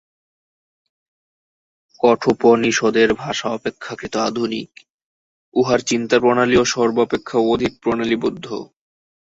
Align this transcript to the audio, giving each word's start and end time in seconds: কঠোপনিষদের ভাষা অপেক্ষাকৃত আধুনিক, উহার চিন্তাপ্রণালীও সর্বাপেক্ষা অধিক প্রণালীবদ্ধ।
কঠোপনিষদের 1.99 3.09
ভাষা 3.13 3.47
অপেক্ষাকৃত 3.49 4.13
আধুনিক, 4.27 4.69
উহার 5.53 5.79
চিন্তাপ্রণালীও 5.81 6.63
সর্বাপেক্ষা 6.65 7.37
অধিক 7.53 7.71
প্রণালীবদ্ধ। 7.83 8.45